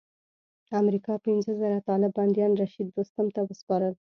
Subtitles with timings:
[0.81, 3.93] امریکا پنځه زره طالب بندیان رشید دوستم ته وسپارل.